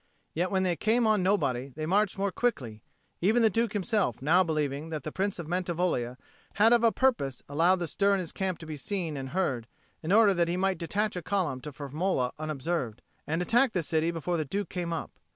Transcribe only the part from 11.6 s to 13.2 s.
to Firmola unobserved,